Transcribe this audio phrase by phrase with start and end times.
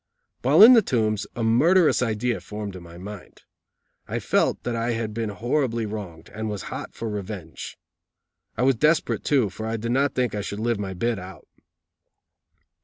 [0.41, 3.43] While in the Tombs a murderous idea formed in my mind.
[4.07, 7.77] I felt that I had been horribly wronged, and was hot for revenge.
[8.57, 11.47] I was desperate, too, for I did not think I should live my bit out.